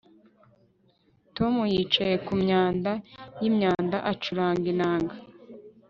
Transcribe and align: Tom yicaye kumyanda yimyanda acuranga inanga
Tom 1.35 1.53
yicaye 1.73 2.15
kumyanda 2.27 2.91
yimyanda 3.41 3.97
acuranga 4.11 4.65
inanga 4.73 5.13